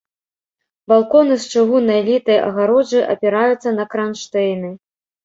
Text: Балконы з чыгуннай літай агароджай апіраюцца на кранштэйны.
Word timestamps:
Балконы 0.93 1.35
з 1.43 1.51
чыгуннай 1.55 2.01
літай 2.07 2.39
агароджай 2.47 3.03
апіраюцца 3.17 3.69
на 3.77 3.87
кранштэйны. 3.93 4.73